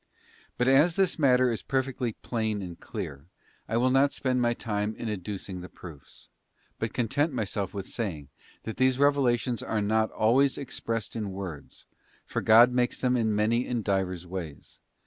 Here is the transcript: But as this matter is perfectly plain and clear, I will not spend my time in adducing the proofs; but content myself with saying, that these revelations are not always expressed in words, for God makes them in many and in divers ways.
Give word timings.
But 0.57 0.67
as 0.67 0.95
this 0.95 1.19
matter 1.19 1.51
is 1.51 1.61
perfectly 1.61 2.13
plain 2.23 2.63
and 2.63 2.79
clear, 2.79 3.27
I 3.69 3.77
will 3.77 3.91
not 3.91 4.11
spend 4.13 4.41
my 4.41 4.55
time 4.55 4.95
in 4.95 5.07
adducing 5.09 5.61
the 5.61 5.69
proofs; 5.69 6.27
but 6.79 6.91
content 6.91 7.33
myself 7.33 7.71
with 7.75 7.87
saying, 7.87 8.29
that 8.63 8.77
these 8.77 8.97
revelations 8.97 9.61
are 9.61 9.79
not 9.79 10.09
always 10.09 10.57
expressed 10.57 11.15
in 11.15 11.29
words, 11.33 11.85
for 12.25 12.41
God 12.41 12.71
makes 12.71 12.99
them 12.99 13.15
in 13.15 13.35
many 13.35 13.61
and 13.67 13.77
in 13.77 13.83
divers 13.83 14.25
ways. 14.25 14.79